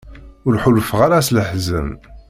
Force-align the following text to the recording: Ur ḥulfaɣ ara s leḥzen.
Ur 0.45 0.53
ḥulfaɣ 0.63 0.99
ara 1.05 1.25
s 1.27 1.29
leḥzen. 1.35 1.89